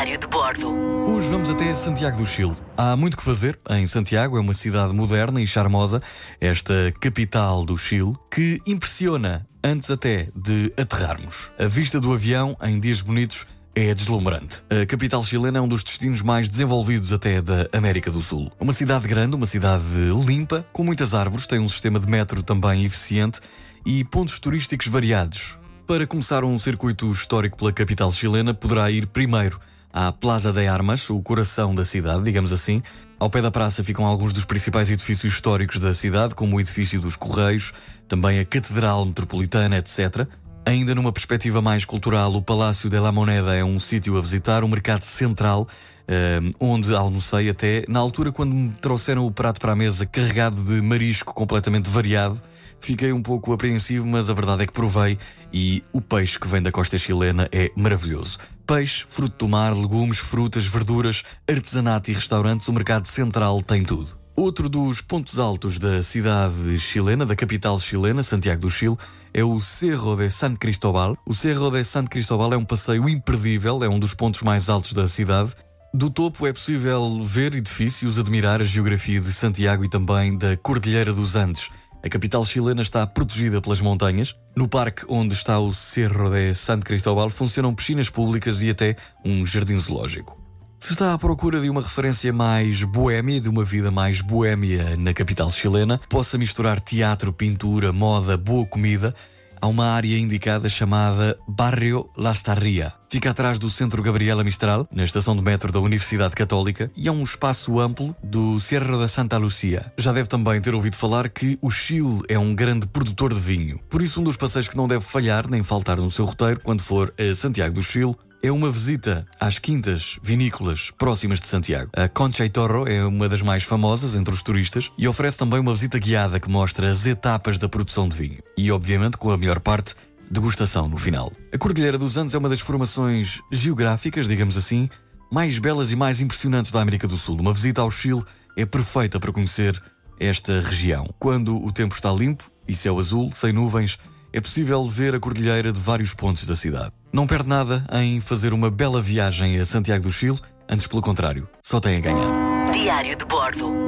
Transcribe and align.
Diário 0.00 0.18
de 0.18 0.26
Bordo. 0.28 0.68
Hoje 1.10 1.28
vamos 1.28 1.50
até 1.50 1.74
Santiago 1.74 2.16
do 2.16 2.24
Chile. 2.24 2.56
Há 2.74 2.96
muito 2.96 3.18
que 3.18 3.22
fazer 3.22 3.60
em 3.68 3.86
Santiago, 3.86 4.38
é 4.38 4.40
uma 4.40 4.54
cidade 4.54 4.94
moderna 4.94 5.42
e 5.42 5.46
charmosa, 5.46 6.00
esta 6.40 6.90
capital 6.98 7.66
do 7.66 7.76
Chile, 7.76 8.14
que 8.30 8.62
impressiona 8.66 9.46
antes 9.62 9.90
até 9.90 10.28
de 10.34 10.72
aterrarmos. 10.80 11.52
A 11.58 11.66
vista 11.66 12.00
do 12.00 12.14
avião 12.14 12.56
em 12.62 12.80
dias 12.80 13.02
bonitos 13.02 13.46
é 13.74 13.92
deslumbrante. 13.92 14.62
A 14.70 14.86
capital 14.86 15.22
chilena 15.22 15.58
é 15.58 15.60
um 15.60 15.68
dos 15.68 15.84
destinos 15.84 16.22
mais 16.22 16.48
desenvolvidos 16.48 17.12
até 17.12 17.42
da 17.42 17.68
América 17.70 18.10
do 18.10 18.22
Sul. 18.22 18.50
Uma 18.58 18.72
cidade 18.72 19.06
grande, 19.06 19.36
uma 19.36 19.46
cidade 19.46 19.84
limpa, 20.26 20.64
com 20.72 20.82
muitas 20.82 21.12
árvores, 21.12 21.46
tem 21.46 21.58
um 21.58 21.68
sistema 21.68 22.00
de 22.00 22.06
metro 22.06 22.42
também 22.42 22.86
eficiente 22.86 23.38
e 23.84 24.02
pontos 24.04 24.38
turísticos 24.38 24.86
variados. 24.86 25.58
Para 25.86 26.06
começar 26.06 26.42
um 26.42 26.58
circuito 26.58 27.12
histórico 27.12 27.58
pela 27.58 27.70
capital 27.70 28.10
chilena, 28.10 28.54
poderá 28.54 28.90
ir 28.90 29.06
primeiro 29.08 29.60
à 29.92 30.12
Plaza 30.12 30.52
de 30.52 30.66
Armas, 30.66 31.08
o 31.10 31.20
coração 31.20 31.74
da 31.74 31.84
cidade, 31.84 32.22
digamos 32.22 32.52
assim. 32.52 32.82
Ao 33.18 33.28
pé 33.28 33.42
da 33.42 33.50
praça 33.50 33.84
ficam 33.84 34.06
alguns 34.06 34.32
dos 34.32 34.44
principais 34.44 34.90
edifícios 34.90 35.32
históricos 35.32 35.78
da 35.78 35.92
cidade, 35.92 36.34
como 36.34 36.56
o 36.56 36.60
edifício 36.60 37.00
dos 37.00 37.16
Correios, 37.16 37.72
também 38.08 38.38
a 38.38 38.44
Catedral 38.44 39.04
Metropolitana, 39.04 39.78
etc. 39.78 40.26
Ainda 40.64 40.94
numa 40.94 41.12
perspectiva 41.12 41.60
mais 41.60 41.84
cultural, 41.84 42.32
o 42.34 42.42
Palácio 42.42 42.88
de 42.88 42.98
la 42.98 43.10
Moneda 43.10 43.54
é 43.54 43.64
um 43.64 43.78
sítio 43.78 44.16
a 44.16 44.20
visitar, 44.20 44.62
o 44.62 44.68
mercado 44.68 45.02
central, 45.02 45.66
eh, 46.06 46.40
onde 46.60 46.94
almocei 46.94 47.48
até 47.48 47.84
na 47.88 47.98
altura 47.98 48.30
quando 48.30 48.54
me 48.54 48.70
trouxeram 48.80 49.26
o 49.26 49.30
prato 49.30 49.60
para 49.60 49.72
a 49.72 49.76
mesa 49.76 50.06
carregado 50.06 50.62
de 50.62 50.80
marisco 50.80 51.34
completamente 51.34 51.88
variado. 51.88 52.40
Fiquei 52.80 53.12
um 53.12 53.22
pouco 53.22 53.52
apreensivo, 53.52 54.06
mas 54.06 54.30
a 54.30 54.34
verdade 54.34 54.62
é 54.62 54.66
que 54.66 54.72
provei 54.72 55.18
e 55.52 55.82
o 55.92 56.00
peixe 56.00 56.38
que 56.38 56.48
vem 56.48 56.62
da 56.62 56.72
costa 56.72 56.96
chilena 56.96 57.48
é 57.52 57.70
maravilhoso. 57.76 58.38
Peixe, 58.70 59.04
fruto 59.08 59.46
do 59.46 59.48
mar, 59.48 59.74
legumes, 59.74 60.18
frutas, 60.18 60.64
verduras, 60.64 61.24
artesanato 61.50 62.08
e 62.08 62.14
restaurantes, 62.14 62.68
o 62.68 62.72
mercado 62.72 63.08
central 63.08 63.60
tem 63.64 63.82
tudo. 63.82 64.16
Outro 64.36 64.68
dos 64.68 65.00
pontos 65.00 65.40
altos 65.40 65.76
da 65.76 66.00
cidade 66.04 66.78
chilena, 66.78 67.26
da 67.26 67.34
capital 67.34 67.80
chilena, 67.80 68.22
Santiago 68.22 68.60
do 68.60 68.70
Chile, 68.70 68.96
é 69.34 69.42
o 69.42 69.58
Cerro 69.58 70.14
de 70.14 70.30
San 70.30 70.54
Cristóbal. 70.54 71.18
O 71.26 71.34
Cerro 71.34 71.68
de 71.68 71.82
San 71.82 72.06
Cristóbal 72.06 72.54
é 72.54 72.56
um 72.56 72.64
passeio 72.64 73.08
imperdível, 73.08 73.82
é 73.82 73.88
um 73.88 73.98
dos 73.98 74.14
pontos 74.14 74.42
mais 74.42 74.70
altos 74.70 74.92
da 74.92 75.08
cidade. 75.08 75.52
Do 75.92 76.08
topo 76.08 76.46
é 76.46 76.52
possível 76.52 77.24
ver 77.24 77.56
edifícios, 77.56 78.20
admirar 78.20 78.60
a 78.60 78.64
geografia 78.64 79.20
de 79.20 79.32
Santiago 79.32 79.84
e 79.84 79.88
também 79.88 80.38
da 80.38 80.56
Cordilheira 80.56 81.12
dos 81.12 81.34
Andes. 81.34 81.70
A 82.02 82.08
capital 82.08 82.44
chilena 82.44 82.80
está 82.80 83.06
protegida 83.06 83.60
pelas 83.60 83.80
montanhas. 83.80 84.34
No 84.56 84.66
parque 84.66 85.04
onde 85.06 85.34
está 85.34 85.58
o 85.58 85.70
Cerro 85.70 86.30
de 86.30 86.54
San 86.54 86.80
Cristóbal 86.80 87.28
funcionam 87.28 87.74
piscinas 87.74 88.08
públicas 88.08 88.62
e 88.62 88.70
até 88.70 88.96
um 89.24 89.44
jardim 89.44 89.76
zoológico. 89.76 90.40
Se 90.78 90.94
está 90.94 91.12
à 91.12 91.18
procura 91.18 91.60
de 91.60 91.68
uma 91.68 91.82
referência 91.82 92.32
mais 92.32 92.82
boêmia, 92.82 93.38
de 93.38 93.50
uma 93.50 93.64
vida 93.64 93.90
mais 93.90 94.22
boêmia 94.22 94.96
na 94.96 95.12
capital 95.12 95.50
chilena, 95.50 96.00
possa 96.08 96.38
misturar 96.38 96.80
teatro, 96.80 97.34
pintura, 97.34 97.92
moda, 97.92 98.34
boa 98.34 98.64
comida, 98.64 99.14
há 99.60 99.66
uma 99.66 99.86
área 99.86 100.18
indicada 100.18 100.68
chamada 100.68 101.38
Barrio 101.46 102.08
Lastarria. 102.16 102.92
Fica 103.10 103.30
atrás 103.30 103.58
do 103.58 103.68
Centro 103.68 104.02
Gabriela 104.02 104.44
Mistral, 104.44 104.88
na 104.92 105.04
estação 105.04 105.36
de 105.36 105.42
metro 105.42 105.72
da 105.72 105.80
Universidade 105.80 106.34
Católica, 106.34 106.90
e 106.96 107.08
é 107.08 107.12
um 107.12 107.22
espaço 107.22 107.78
amplo 107.80 108.14
do 108.22 108.58
Cerro 108.60 108.98
da 108.98 109.08
Santa 109.08 109.36
Lucia. 109.36 109.92
Já 109.98 110.12
deve 110.12 110.28
também 110.28 110.60
ter 110.60 110.74
ouvido 110.74 110.96
falar 110.96 111.28
que 111.28 111.58
o 111.60 111.70
Chile 111.70 112.20
é 112.28 112.38
um 112.38 112.54
grande 112.54 112.86
produtor 112.86 113.34
de 113.34 113.40
vinho. 113.40 113.80
Por 113.88 114.00
isso, 114.00 114.20
um 114.20 114.24
dos 114.24 114.36
passeios 114.36 114.68
que 114.68 114.76
não 114.76 114.86
deve 114.86 115.04
falhar 115.04 115.48
nem 115.48 115.62
faltar 115.62 115.96
no 115.96 116.10
seu 116.10 116.24
roteiro 116.24 116.60
quando 116.62 116.82
for 116.82 117.12
a 117.18 117.34
Santiago 117.34 117.74
do 117.74 117.82
Chile 117.82 118.14
é 118.42 118.50
uma 118.50 118.70
visita 118.70 119.26
às 119.38 119.58
quintas 119.58 120.18
vinícolas 120.22 120.90
próximas 120.96 121.40
de 121.40 121.48
Santiago. 121.48 121.90
A 121.94 122.08
Concha 122.08 122.44
e 122.44 122.48
Torro 122.48 122.88
é 122.88 123.04
uma 123.04 123.28
das 123.28 123.42
mais 123.42 123.62
famosas 123.62 124.14
entre 124.14 124.32
os 124.32 124.42
turistas 124.42 124.90
e 124.96 125.06
oferece 125.06 125.36
também 125.36 125.60
uma 125.60 125.74
visita 125.74 125.98
guiada 125.98 126.40
que 126.40 126.50
mostra 126.50 126.90
as 126.90 127.04
etapas 127.06 127.58
da 127.58 127.68
produção 127.68 128.08
de 128.08 128.16
vinho. 128.16 128.38
E, 128.56 128.70
obviamente, 128.72 129.18
com 129.18 129.30
a 129.30 129.36
melhor 129.36 129.60
parte, 129.60 129.94
degustação 130.30 130.88
no 130.88 130.96
final. 130.96 131.32
A 131.52 131.58
Cordilheira 131.58 131.98
dos 131.98 132.16
Andes 132.16 132.34
é 132.34 132.38
uma 132.38 132.48
das 132.48 132.60
formações 132.60 133.40
geográficas, 133.50 134.26
digamos 134.26 134.56
assim, 134.56 134.88
mais 135.30 135.58
belas 135.58 135.92
e 135.92 135.96
mais 135.96 136.20
impressionantes 136.20 136.72
da 136.72 136.80
América 136.80 137.06
do 137.06 137.18
Sul. 137.18 137.38
Uma 137.38 137.52
visita 137.52 137.82
ao 137.82 137.90
Chile 137.90 138.22
é 138.56 138.64
perfeita 138.64 139.20
para 139.20 139.32
conhecer 139.32 139.80
esta 140.18 140.60
região. 140.60 141.12
Quando 141.18 141.62
o 141.62 141.70
tempo 141.70 141.94
está 141.94 142.10
limpo 142.10 142.50
e 142.66 142.74
céu 142.74 142.98
azul, 142.98 143.30
sem 143.30 143.52
nuvens, 143.52 143.98
é 144.32 144.40
possível 144.40 144.88
ver 144.88 145.14
a 145.14 145.20
cordilheira 145.20 145.72
de 145.72 145.80
vários 145.80 146.14
pontos 146.14 146.46
da 146.46 146.56
cidade. 146.56 146.92
Não 147.12 147.26
perde 147.26 147.48
nada 147.48 147.84
em 147.92 148.20
fazer 148.20 148.52
uma 148.52 148.70
bela 148.70 149.02
viagem 149.02 149.58
a 149.58 149.64
Santiago 149.64 150.04
do 150.04 150.12
Chile, 150.12 150.38
antes 150.68 150.86
pelo 150.86 151.02
contrário, 151.02 151.48
só 151.62 151.80
tem 151.80 151.96
a 151.96 152.00
ganhar. 152.00 152.70
Diário 152.72 153.16
de 153.16 153.24
Bordo. 153.24 153.80